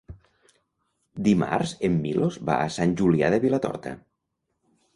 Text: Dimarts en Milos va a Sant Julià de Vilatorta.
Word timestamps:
Dimarts 1.27 1.73
en 1.89 1.99
Milos 2.07 2.39
va 2.49 2.57
a 2.65 2.73
Sant 2.79 2.97
Julià 3.03 3.31
de 3.35 3.41
Vilatorta. 3.47 3.95